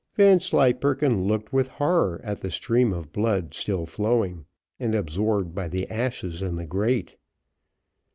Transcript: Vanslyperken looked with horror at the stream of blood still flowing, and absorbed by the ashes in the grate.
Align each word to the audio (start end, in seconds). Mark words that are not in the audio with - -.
Vanslyperken 0.15 1.27
looked 1.27 1.53
with 1.53 1.67
horror 1.67 2.19
at 2.23 2.39
the 2.39 2.49
stream 2.49 2.91
of 2.91 3.11
blood 3.11 3.53
still 3.53 3.85
flowing, 3.85 4.47
and 4.79 4.95
absorbed 4.95 5.53
by 5.53 5.67
the 5.67 5.87
ashes 5.91 6.41
in 6.41 6.55
the 6.55 6.65
grate. 6.65 7.17